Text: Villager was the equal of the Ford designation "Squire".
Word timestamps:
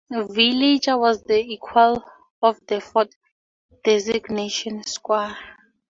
Villager 0.33 0.97
was 0.97 1.21
the 1.21 1.37
equal 1.37 2.03
of 2.41 2.59
the 2.65 2.81
Ford 2.81 3.13
designation 3.83 4.81
"Squire". 4.81 5.37